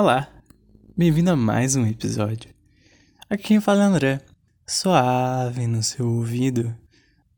Olá, 0.00 0.32
bem-vindo 0.96 1.32
a 1.32 1.34
mais 1.34 1.74
um 1.74 1.84
episódio. 1.84 2.54
Aqui 3.28 3.42
quem 3.42 3.60
fala 3.60 3.82
é 3.82 3.86
André, 3.86 4.24
suave 4.64 5.66
no 5.66 5.82
seu 5.82 6.06
ouvido, 6.08 6.72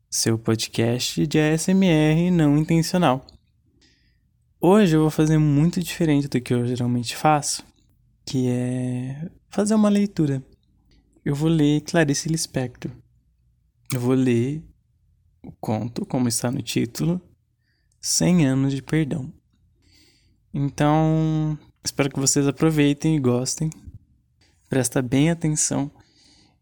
seu 0.07 0.37
podcast 0.37 1.25
de 1.25 1.39
ASMR 1.39 2.29
não 2.31 2.55
intencional. 2.55 3.25
Hoje 4.59 4.95
eu 4.95 5.01
vou 5.01 5.09
fazer 5.09 5.39
muito 5.39 5.79
diferente 5.79 6.27
do 6.27 6.39
que 6.39 6.53
eu 6.53 6.63
geralmente 6.67 7.15
faço, 7.15 7.65
que 8.23 8.47
é 8.47 9.31
fazer 9.49 9.73
uma 9.73 9.89
leitura. 9.89 10.45
Eu 11.25 11.33
vou 11.33 11.49
ler 11.49 11.81
Clarice 11.81 12.29
Lispector. 12.29 12.91
Eu 13.91 13.99
vou 13.99 14.13
ler 14.13 14.63
o 15.43 15.51
conto, 15.53 16.05
como 16.05 16.27
está 16.27 16.51
no 16.51 16.61
título, 16.61 17.19
100 17.99 18.45
anos 18.45 18.71
de 18.71 18.83
perdão. 18.83 19.33
Então, 20.53 21.57
Espero 21.83 22.09
que 22.09 22.19
vocês 22.19 22.47
aproveitem 22.47 23.15
e 23.15 23.19
gostem. 23.19 23.69
Presta 24.69 25.01
bem 25.01 25.31
atenção, 25.31 25.91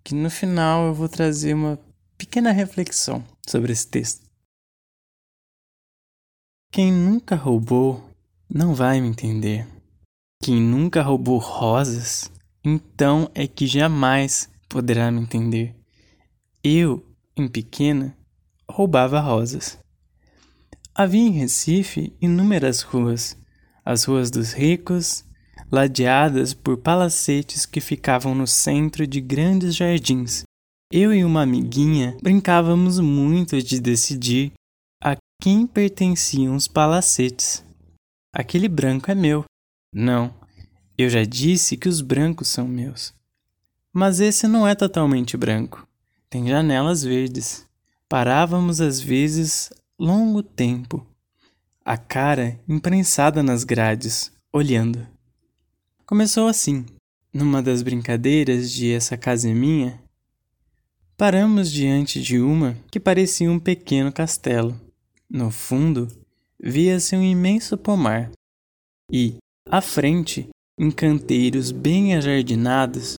que 0.03 0.15
no 0.15 0.29
final 0.29 0.87
eu 0.87 0.93
vou 0.93 1.09
trazer 1.09 1.53
uma 1.53 1.77
pequena 2.17 2.51
reflexão 2.51 3.23
sobre 3.47 3.73
esse 3.73 3.87
texto. 3.87 4.25
Quem 6.71 6.91
nunca 6.91 7.35
roubou 7.35 8.09
não 8.49 8.73
vai 8.73 9.01
me 9.01 9.09
entender. 9.09 9.67
Quem 10.41 10.61
nunca 10.61 11.01
roubou 11.01 11.37
rosas, 11.37 12.31
então 12.63 13.29
é 13.35 13.45
que 13.45 13.67
jamais 13.67 14.49
poderá 14.69 15.11
me 15.11 15.21
entender. 15.21 15.75
Eu, 16.63 17.05
em 17.35 17.47
pequena, 17.47 18.17
roubava 18.69 19.19
rosas. 19.19 19.77
Havia 20.95 21.21
em 21.21 21.31
Recife 21.31 22.15
inúmeras 22.21 22.81
ruas 22.81 23.38
as 23.89 24.03
ruas 24.03 24.29
dos 24.29 24.53
ricos, 24.53 25.25
ladeadas 25.71 26.53
por 26.53 26.77
palacetes 26.77 27.65
que 27.65 27.81
ficavam 27.81 28.35
no 28.35 28.45
centro 28.45 29.07
de 29.07 29.19
grandes 29.19 29.75
jardins. 29.75 30.43
Eu 30.93 31.11
e 31.11 31.25
uma 31.25 31.41
amiguinha 31.41 32.15
brincávamos 32.21 32.99
muito 32.99 33.59
de 33.63 33.79
decidir 33.79 34.51
a 35.03 35.17
quem 35.41 35.65
pertenciam 35.65 36.55
os 36.55 36.67
palacetes. 36.67 37.65
Aquele 38.31 38.69
branco 38.69 39.09
é 39.09 39.15
meu. 39.15 39.43
Não, 39.91 40.31
eu 40.95 41.09
já 41.09 41.23
disse 41.23 41.75
que 41.75 41.89
os 41.89 41.99
brancos 41.99 42.47
são 42.47 42.67
meus. 42.67 43.11
Mas 43.91 44.19
esse 44.19 44.47
não 44.47 44.67
é 44.67 44.75
totalmente 44.75 45.35
branco. 45.35 45.87
Tem 46.29 46.47
janelas 46.47 47.03
verdes. 47.03 47.65
Parávamos 48.07 48.81
às 48.81 49.01
vezes 49.01 49.71
longo 49.99 50.43
tempo 50.43 51.03
a 51.89 51.97
cara 51.97 52.59
imprensada 52.67 53.41
nas 53.41 53.63
grades, 53.63 54.31
olhando. 54.53 55.07
Começou 56.05 56.47
assim, 56.47 56.85
numa 57.33 57.63
das 57.63 57.81
brincadeiras 57.81 58.71
de 58.71 58.93
essa 58.93 59.17
casa 59.17 59.49
é 59.49 59.55
minha. 59.55 59.99
Paramos 61.17 61.71
diante 61.71 62.21
de 62.21 62.39
uma 62.39 62.77
que 62.91 62.99
parecia 62.99 63.51
um 63.51 63.57
pequeno 63.57 64.13
castelo. 64.13 64.79
No 65.27 65.49
fundo, 65.49 66.07
via-se 66.63 67.15
um 67.15 67.23
imenso 67.23 67.75
pomar. 67.75 68.29
E, 69.11 69.37
à 69.67 69.81
frente, 69.81 70.47
em 70.77 70.91
canteiros 70.91 71.71
bem 71.71 72.15
ajardinados, 72.15 73.15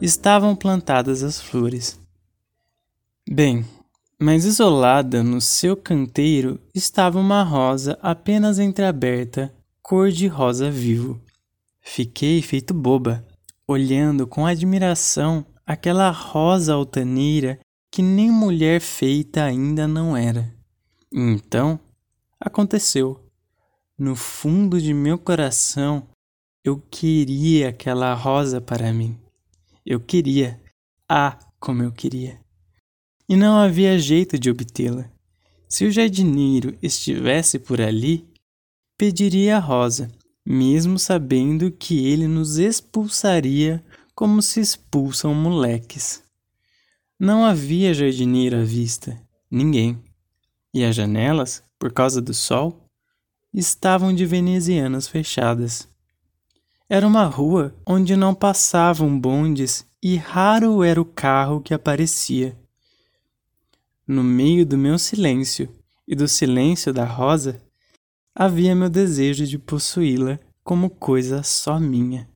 estavam 0.00 0.56
plantadas 0.56 1.22
as 1.22 1.38
flores. 1.38 2.00
Bem, 3.30 3.62
mas 4.22 4.44
isolada 4.44 5.22
no 5.22 5.40
seu 5.40 5.74
canteiro 5.74 6.60
estava 6.74 7.18
uma 7.18 7.42
rosa 7.42 7.98
apenas 8.02 8.58
entreaberta, 8.58 9.50
cor 9.80 10.10
de 10.10 10.26
rosa 10.26 10.70
vivo. 10.70 11.18
Fiquei 11.80 12.42
feito 12.42 12.74
boba, 12.74 13.26
olhando 13.66 14.26
com 14.26 14.44
admiração 14.44 15.46
aquela 15.66 16.10
rosa 16.10 16.74
altaneira 16.74 17.58
que 17.90 18.02
nem 18.02 18.30
mulher 18.30 18.82
feita 18.82 19.42
ainda 19.42 19.88
não 19.88 20.14
era. 20.14 20.54
Então, 21.10 21.80
aconteceu. 22.38 23.24
No 23.98 24.14
fundo 24.14 24.78
de 24.78 24.92
meu 24.92 25.18
coração, 25.18 26.06
eu 26.62 26.78
queria 26.90 27.70
aquela 27.70 28.12
rosa 28.12 28.60
para 28.60 28.92
mim. 28.92 29.18
Eu 29.84 29.98
queria. 29.98 30.60
Ah, 31.08 31.38
como 31.58 31.82
eu 31.82 31.90
queria 31.90 32.38
e 33.30 33.36
não 33.36 33.56
havia 33.56 33.96
jeito 33.96 34.36
de 34.36 34.50
obtê-la. 34.50 35.08
Se 35.68 35.84
o 35.84 35.90
jardineiro 35.92 36.76
estivesse 36.82 37.60
por 37.60 37.80
ali, 37.80 38.28
pediria 38.98 39.56
a 39.56 39.60
rosa, 39.60 40.10
mesmo 40.44 40.98
sabendo 40.98 41.70
que 41.70 42.08
ele 42.08 42.26
nos 42.26 42.58
expulsaria 42.58 43.84
como 44.16 44.42
se 44.42 44.58
expulsam 44.58 45.32
moleques. 45.32 46.24
Não 47.16 47.44
havia 47.44 47.94
jardineiro 47.94 48.56
à 48.56 48.64
vista, 48.64 49.16
ninguém. 49.48 49.96
E 50.74 50.82
as 50.82 50.96
janelas, 50.96 51.62
por 51.78 51.92
causa 51.92 52.20
do 52.20 52.34
sol, 52.34 52.84
estavam 53.54 54.12
de 54.12 54.26
venezianas 54.26 55.06
fechadas. 55.06 55.88
Era 56.88 57.06
uma 57.06 57.26
rua 57.26 57.72
onde 57.86 58.16
não 58.16 58.34
passavam 58.34 59.16
bondes 59.16 59.86
e 60.02 60.16
raro 60.16 60.82
era 60.82 61.00
o 61.00 61.04
carro 61.04 61.60
que 61.60 61.72
aparecia. 61.72 62.58
No 64.10 64.24
meio 64.24 64.66
do 64.66 64.76
meu 64.76 64.98
silêncio 64.98 65.72
e 66.04 66.16
do 66.16 66.26
silêncio 66.26 66.92
da 66.92 67.04
rosa, 67.04 67.62
havia 68.34 68.74
meu 68.74 68.90
desejo 68.90 69.46
de 69.46 69.56
possuí-la 69.56 70.36
como 70.64 70.90
coisa 70.90 71.44
só 71.44 71.78
minha. 71.78 72.28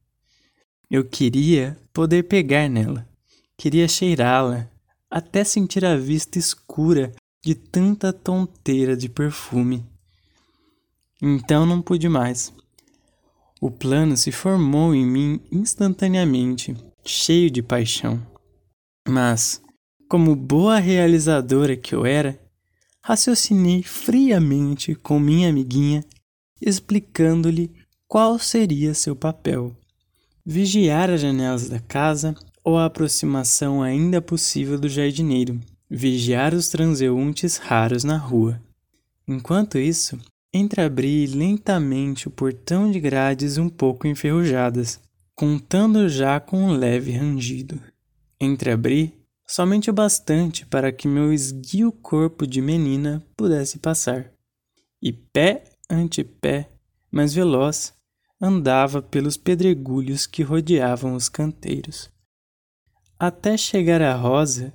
Eu 0.89 1.05
queria 1.05 1.77
poder 1.93 2.29
pegar 2.29 2.69
nela, 2.69 3.05
queria 3.57 3.89
cheirá-la, 3.89 4.71
até 5.11 5.43
sentir 5.43 5.85
a 5.85 5.97
vista 5.97 6.39
escura 6.39 7.12
de 7.45 7.57
tanta 7.57 8.12
tonteira 8.12 8.97
de 8.97 9.09
perfume. 9.09 9.85
Então 11.21 11.67
não 11.67 11.83
pude 11.83 12.09
mais. 12.09 12.55
O 13.61 13.69
plano 13.69 14.17
se 14.17 14.31
formou 14.31 14.95
em 14.95 15.05
mim 15.05 15.41
instantaneamente, 15.51 16.73
cheio 17.05 17.51
de 17.51 17.65
paixão. 17.65 18.25
Mas, 19.09 19.61
como 20.14 20.36
boa 20.36 20.78
realizadora 20.78 21.76
que 21.76 21.92
eu 21.92 22.06
era, 22.06 22.38
raciocinei 23.02 23.82
friamente 23.82 24.94
com 24.94 25.19
minha 25.19 25.48
amiguinha, 25.48 26.04
explicando-lhe 26.62 27.72
qual 28.06 28.38
seria 28.38 28.94
seu 28.94 29.16
papel: 29.16 29.76
vigiar 30.47 31.10
as 31.10 31.20
janelas 31.20 31.69
da 31.69 31.80
casa 31.80 32.32
ou 32.62 32.78
a 32.78 32.84
aproximação 32.84 33.82
ainda 33.82 34.22
possível 34.22 34.78
do 34.78 34.88
jardineiro, 34.88 35.60
vigiar 35.91 36.54
os 36.54 36.69
transeuntes 36.69 37.56
raros 37.56 38.04
na 38.04 38.16
rua. 38.16 38.62
Enquanto 39.26 39.78
isso, 39.78 40.16
entreabri 40.52 41.26
lentamente 41.26 42.28
o 42.28 42.31
portão 42.31 42.88
de 42.88 43.00
grades 43.00 43.58
um 43.58 43.69
pouco 43.69 44.06
enferrujadas, 44.06 45.00
contando 45.34 46.08
já 46.08 46.38
com 46.38 46.62
um 46.62 46.70
leve 46.70 47.10
rangido. 47.10 47.81
Entreabri 48.41 49.24
somente 49.47 49.91
o 49.91 49.93
bastante 49.93 50.65
para 50.66 50.93
que 50.93 51.06
meu 51.06 51.32
esguio 51.32 51.93
corpo 51.93 52.47
de 52.47 52.60
menina 52.60 53.25
pudesse 53.37 53.78
passar. 53.78 54.32
E 55.03 55.12
pé 55.12 55.65
ante 55.88 56.25
pé, 56.25 56.71
mais 57.10 57.34
veloz, 57.34 57.94
andava 58.41 59.03
pelos 59.03 59.37
pedregulhos 59.37 60.27
que 60.27 60.43
rodeavam 60.43 61.15
os 61.15 61.28
canteiros. 61.28 62.10
Até 63.19 63.56
chegar 63.56 64.03
à 64.03 64.15
rosa, 64.15 64.75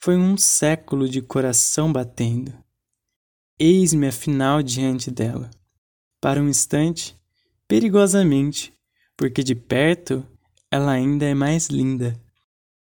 foi 0.00 0.16
um 0.16 0.36
século 0.36 1.08
de 1.08 1.20
coração 1.20 1.92
batendo. 1.92 2.52
Eis-me 3.58 4.08
afinal 4.08 4.62
diante 4.62 5.10
dela. 5.10 5.50
Para 6.20 6.40
um 6.40 6.48
instante, 6.48 7.16
perigosamente, 7.68 8.72
porque 9.16 9.42
de 9.42 9.54
perto 9.54 10.26
ela 10.70 10.92
ainda 10.92 11.24
é 11.24 11.34
mais 11.34 11.68
linda 11.68 12.20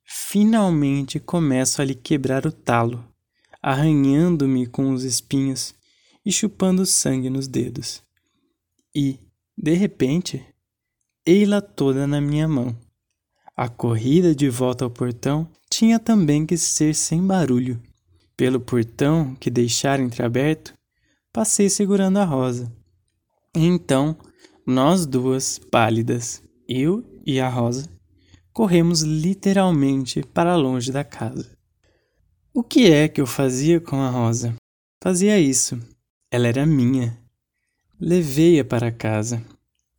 Finalmente 0.10 1.20
começo 1.20 1.82
a 1.82 1.86
lhe 1.86 1.94
quebrar 1.94 2.46
o 2.46 2.52
talo, 2.52 3.06
arranhando-me 3.62 4.66
com 4.66 4.92
os 4.92 5.04
espinhos 5.04 5.76
e 6.26 6.32
chupando 6.32 6.86
sangue 6.86 7.30
nos 7.30 7.46
dedos. 7.46 8.02
E, 8.96 9.20
de 9.58 9.74
repente, 9.74 10.46
ei-la 11.26 11.60
toda 11.60 12.08
na 12.08 12.22
minha 12.22 12.48
mão. 12.48 12.74
A 13.56 13.68
corrida 13.68 14.34
de 14.34 14.50
volta 14.50 14.86
ao 14.86 14.90
portão 14.90 15.52
tinha 15.70 16.00
também 16.00 16.46
que 16.46 16.58
ser 16.58 16.96
sem 16.96 17.22
barulho. 17.26 17.82
Pelo 18.38 18.62
portão 18.62 19.36
que 19.36 19.50
deixara 19.50 20.02
entreaberto, 20.02 20.74
passei 21.34 21.70
segurando 21.70 22.20
a 22.20 22.24
rosa. 22.24 22.72
Então, 23.54 24.18
nós 24.66 25.06
duas, 25.06 25.60
pálidas, 25.60 26.42
eu 26.68 27.04
e 27.26 27.42
a 27.42 27.50
rosa, 27.50 27.97
corremos 28.58 29.02
literalmente 29.02 30.24
para 30.34 30.56
longe 30.56 30.92
da 30.92 31.04
casa. 31.04 31.48
O 32.52 32.64
que 32.64 32.92
é 32.92 33.08
que 33.08 33.22
eu 33.22 33.28
fazia 33.28 33.80
com 33.80 34.02
a 34.02 34.10
rosa? 34.10 34.56
Fazia 35.00 35.40
isso. 35.40 35.80
Ela 36.32 36.48
era 36.48 36.66
minha. 36.66 37.16
Levei-a 38.02 38.66
para 38.66 38.92
casa. 38.92 39.46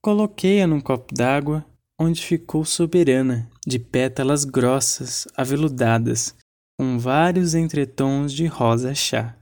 Coloquei-a 0.02 0.66
num 0.66 0.80
copo 0.80 1.14
d'água, 1.14 1.64
onde 1.96 2.20
ficou 2.20 2.64
soberana, 2.64 3.48
de 3.64 3.78
pétalas 3.78 4.44
grossas, 4.44 5.28
aveludadas, 5.36 6.34
com 6.76 6.98
vários 6.98 7.54
entretons 7.54 8.32
de 8.32 8.46
rosa 8.46 8.92
chá. 8.92 9.36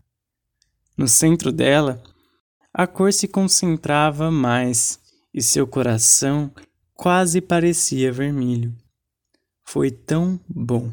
No 0.95 1.09
centro 1.09 1.51
dela, 1.51 2.03
a 2.71 2.87
cor 2.87 3.15
se 3.15 3.27
concentrava 3.27 4.31
mais 4.31 5.01
e 5.33 5.41
seu 5.43 5.67
coração 5.67 6.53
quase 6.93 7.41
parecia 7.41 8.13
vermelho. 8.13 8.77
Foi 9.69 9.91
tão 9.91 10.39
bom. 10.49 10.93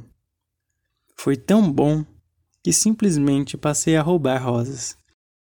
Foi 1.15 1.37
tão 1.37 1.71
bom 1.71 2.03
que 2.63 2.73
simplesmente 2.73 3.55
passei 3.55 3.95
a 3.95 4.01
roubar 4.01 4.43
rosas. 4.43 4.97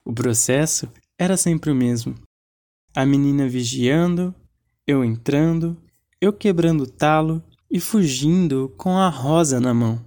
O 0.03 0.11
processo 0.11 0.89
era 1.17 1.37
sempre 1.37 1.69
o 1.69 1.75
mesmo. 1.75 2.15
A 2.95 3.05
menina 3.05 3.47
vigiando, 3.47 4.33
eu 4.85 5.05
entrando, 5.05 5.77
eu 6.19 6.33
quebrando 6.33 6.81
o 6.81 6.89
talo 6.89 7.43
e 7.69 7.79
fugindo 7.79 8.73
com 8.75 8.97
a 8.97 9.09
rosa 9.09 9.59
na 9.59 9.73
mão. 9.73 10.03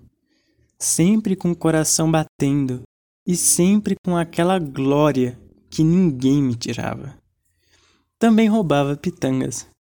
Sempre 0.76 1.36
com 1.36 1.52
o 1.52 1.56
coração 1.56 2.10
batendo 2.10 2.82
e 3.24 3.36
sempre 3.36 3.94
com 4.04 4.16
aquela 4.16 4.58
glória 4.58 5.40
que 5.70 5.84
ninguém 5.84 6.42
me 6.42 6.56
tirava. 6.56 7.16
Também 8.19 8.48
roubava 8.48 8.96
pitangas. 8.96 9.71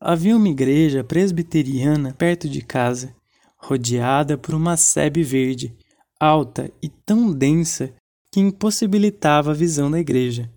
Havia 0.00 0.34
uma 0.34 0.48
igreja 0.48 1.04
presbiteriana 1.04 2.14
perto 2.14 2.48
de 2.48 2.62
casa, 2.62 3.14
rodeada 3.58 4.38
por 4.38 4.54
uma 4.54 4.74
sebe 4.74 5.22
verde, 5.22 5.76
alta 6.18 6.72
e 6.82 6.88
tão 6.88 7.30
densa 7.30 7.92
que 8.32 8.40
impossibilitava 8.40 9.50
a 9.50 9.54
visão 9.54 9.90
da 9.90 10.00
igreja. 10.00 10.50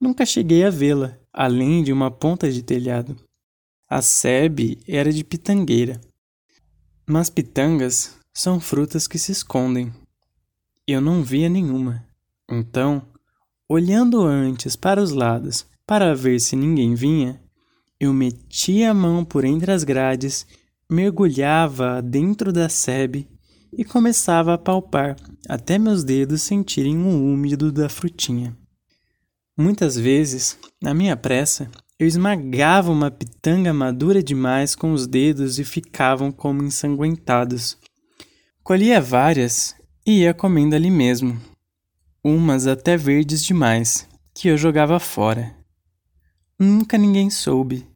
Nunca 0.00 0.26
cheguei 0.26 0.64
a 0.64 0.70
vê-la, 0.70 1.16
além 1.32 1.84
de 1.84 1.92
uma 1.92 2.10
ponta 2.10 2.50
de 2.50 2.60
telhado. 2.60 3.16
A 3.88 4.02
sebe 4.02 4.80
era 4.88 5.12
de 5.12 5.22
pitangueira. 5.22 6.00
Mas 7.06 7.30
pitangas 7.30 8.18
são 8.34 8.58
frutas 8.58 9.06
que 9.06 9.16
se 9.16 9.30
escondem. 9.30 9.92
Eu 10.84 11.00
não 11.00 11.22
via 11.22 11.48
nenhuma. 11.48 12.04
Então, 12.50 13.00
olhando 13.68 14.22
antes 14.22 14.74
para 14.74 15.00
os 15.00 15.12
lados 15.12 15.64
para 15.86 16.16
ver 16.16 16.40
se 16.40 16.56
ninguém 16.56 16.96
vinha, 16.96 17.40
eu 17.98 18.12
metia 18.12 18.90
a 18.90 18.94
mão 18.94 19.24
por 19.24 19.44
entre 19.44 19.72
as 19.72 19.84
grades, 19.84 20.46
mergulhava 20.90 22.02
dentro 22.02 22.52
da 22.52 22.68
sebe 22.68 23.28
e 23.72 23.84
começava 23.84 24.54
a 24.54 24.58
palpar 24.58 25.16
até 25.48 25.78
meus 25.78 26.04
dedos 26.04 26.42
sentirem 26.42 26.96
o 26.98 27.08
úmido 27.08 27.72
da 27.72 27.88
frutinha. 27.88 28.56
Muitas 29.56 29.96
vezes, 29.96 30.58
na 30.82 30.92
minha 30.92 31.16
pressa, 31.16 31.70
eu 31.98 32.06
esmagava 32.06 32.92
uma 32.92 33.10
pitanga 33.10 33.72
madura 33.72 34.22
demais 34.22 34.74
com 34.74 34.92
os 34.92 35.06
dedos 35.06 35.58
e 35.58 35.64
ficavam 35.64 36.30
como 36.30 36.62
ensanguentados. 36.62 37.78
Colhia 38.62 39.00
várias 39.00 39.74
e 40.06 40.20
ia 40.20 40.34
comendo 40.34 40.76
ali 40.76 40.90
mesmo, 40.90 41.40
umas 42.22 42.66
até 42.66 42.96
verdes 42.96 43.42
demais, 43.42 44.06
que 44.34 44.48
eu 44.48 44.58
jogava 44.58 45.00
fora. 45.00 45.55
Nunca 46.58 46.96
ninguém 46.96 47.28
soube. 47.28 47.86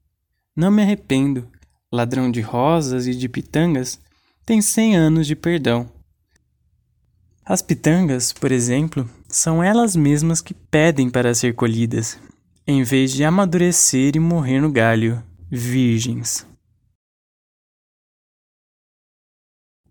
Não 0.55 0.71
me 0.71 0.83
arrependo. 0.83 1.51
Ladrão 1.91 2.31
de 2.31 2.41
rosas 2.41 3.07
e 3.07 3.15
de 3.15 3.29
pitangas 3.29 3.99
tem 4.45 4.61
cem 4.61 4.97
anos 4.97 5.27
de 5.27 5.35
perdão. 5.35 5.91
As 7.45 7.62
pitangas, 7.62 8.33
por 8.33 8.53
exemplo, 8.53 9.09
são 9.29 9.62
elas 9.62 9.97
mesmas 9.97 10.41
que 10.41 10.55
pedem 10.55 11.11
para 11.11 11.35
ser 11.35 11.55
colhidas, 11.55 12.19
em 12.67 12.83
vez 12.83 13.12
de 13.12 13.25
amadurecer 13.25 14.15
e 14.15 14.21
morrer 14.21 14.61
no 14.61 14.71
galho, 14.71 15.23
virgens. 15.51 16.47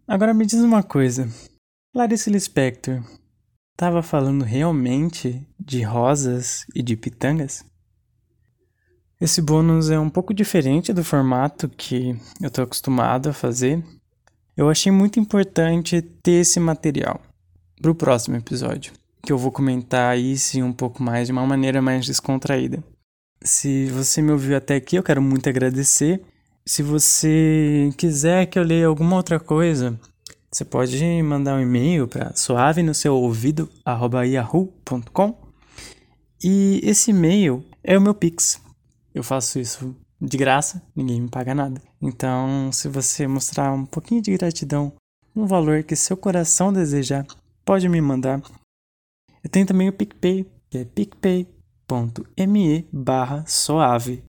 Agora 0.07 0.33
me 0.33 0.45
diz 0.45 0.59
uma 0.61 0.83
coisa. 0.83 1.27
Clarice 1.93 2.29
Lispector 2.29 3.03
estava 3.71 4.01
falando 4.01 4.43
realmente 4.43 5.45
de 5.59 5.81
rosas 5.81 6.65
e 6.73 6.81
de 6.81 6.95
pitangas? 6.95 7.65
Esse 9.21 9.41
bônus 9.41 9.89
é 9.89 9.99
um 9.99 10.09
pouco 10.09 10.33
diferente 10.33 10.93
do 10.93 11.03
formato 11.03 11.67
que 11.67 12.15
eu 12.41 12.47
estou 12.47 12.63
acostumado 12.63 13.27
a 13.27 13.33
fazer. 13.33 13.83
Eu 14.55 14.69
achei 14.69 14.89
muito 14.89 15.19
importante 15.19 16.01
ter 16.01 16.39
esse 16.39 16.57
material 16.57 17.19
para 17.81 17.91
o 17.91 17.95
próximo 17.95 18.37
episódio, 18.37 18.93
que 19.21 19.33
eu 19.33 19.37
vou 19.37 19.51
comentar 19.51 20.17
isso 20.17 20.57
um 20.63 20.71
pouco 20.71 21.03
mais 21.03 21.27
de 21.27 21.33
uma 21.33 21.45
maneira 21.45 21.81
mais 21.81 22.05
descontraída. 22.05 22.81
Se 23.41 23.87
você 23.87 24.21
me 24.21 24.31
ouviu 24.31 24.55
até 24.55 24.75
aqui, 24.75 24.95
eu 24.95 25.03
quero 25.03 25.21
muito 25.21 25.49
agradecer. 25.49 26.21
Se 26.65 26.81
você 26.81 27.89
quiser 27.97 28.45
que 28.45 28.57
eu 28.57 28.63
leia 28.63 28.87
alguma 28.87 29.17
outra 29.17 29.37
coisa, 29.37 29.99
você 30.49 30.63
pode 30.63 31.03
mandar 31.23 31.57
um 31.57 31.61
e-mail 31.61 32.07
para 32.07 32.33
suave 32.35 32.81
no 32.81 32.93
seu 32.93 33.15
ouvido 33.15 33.69
yahoo.com 33.85 35.37
e 36.41 36.79
esse 36.83 37.11
e-mail 37.11 37.65
é 37.83 37.97
o 37.97 38.01
meu 38.01 38.13
Pix. 38.13 38.68
Eu 39.13 39.23
faço 39.23 39.59
isso 39.59 39.95
de 40.21 40.37
graça, 40.37 40.81
ninguém 40.95 41.21
me 41.21 41.29
paga 41.29 41.55
nada. 41.55 41.81
Então, 42.01 42.71
se 42.71 42.87
você 42.87 43.27
mostrar 43.27 43.71
um 43.71 43.85
pouquinho 43.85 44.21
de 44.21 44.35
gratidão, 44.37 44.93
um 45.35 45.45
valor 45.45 45.83
que 45.83 45.95
seu 45.95 46.17
coração 46.17 46.73
desejar, 46.73 47.25
pode 47.63 47.87
me 47.87 48.01
mandar. 48.01 48.41
Eu 49.43 49.49
tenho 49.49 49.65
também 49.65 49.87
o 49.87 49.93
PicPay, 49.93 50.45
que 50.69 50.79
é 50.79 50.85
picpay.me 50.85 52.87
barra 52.91 53.45
soave, 53.47 54.23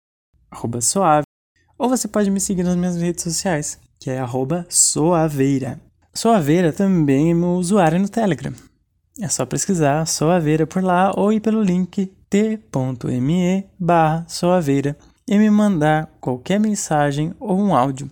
arroba 0.51 0.81
soave. 0.81 1.25
Ou 1.77 1.89
você 1.89 2.07
pode 2.07 2.29
me 2.29 2.39
seguir 2.39 2.63
nas 2.63 2.75
minhas 2.75 2.97
redes 2.97 3.23
sociais, 3.23 3.79
que 3.99 4.09
é 4.09 4.19
arroba 4.19 4.65
soaveira. 4.69 5.81
Soaveira 6.13 6.73
também 6.73 7.31
é 7.31 7.33
meu 7.33 7.53
usuário 7.53 7.99
no 7.99 8.09
Telegram. 8.09 8.53
É 9.21 9.27
só 9.27 9.45
pesquisar 9.45 10.05
Soaveira 10.05 10.65
por 10.65 10.81
lá 10.81 11.11
ou 11.15 11.33
ir 11.33 11.41
pelo 11.41 11.61
link 11.61 12.05
t.me 12.29 13.65
barra 13.77 14.25
soaveira 14.27 14.97
e 15.27 15.37
me 15.37 15.49
mandar 15.49 16.09
qualquer 16.21 16.59
mensagem 16.59 17.33
ou 17.39 17.59
um 17.59 17.75
áudio. 17.75 18.09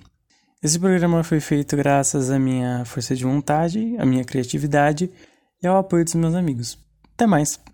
Esse 0.61 0.77
programa 0.77 1.23
foi 1.23 1.39
feito 1.39 1.77
graças 1.77 2.29
à 2.29 2.37
minha 2.37 2.83
força 2.83 3.15
de 3.15 3.23
vontade, 3.23 3.95
à 3.97 4.05
minha 4.05 4.25
criatividade 4.25 5.09
e 5.63 5.67
ao 5.67 5.77
apoio 5.77 6.03
dos 6.03 6.15
meus 6.15 6.35
amigos. 6.35 6.77
Até 7.13 7.25
mais! 7.25 7.59